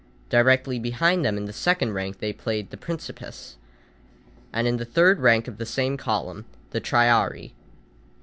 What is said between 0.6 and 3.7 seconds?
behind them, in the second rank, they placed the principes;